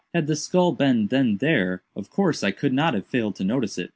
Had 0.15 0.25
the 0.25 0.35
skull 0.35 0.71
been 0.71 1.05
then 1.09 1.37
there, 1.37 1.83
of 1.95 2.09
course 2.09 2.43
I 2.43 2.49
could 2.49 2.73
not 2.73 2.95
have 2.95 3.05
failed 3.05 3.35
to 3.35 3.43
notice 3.43 3.77
it. 3.77 3.89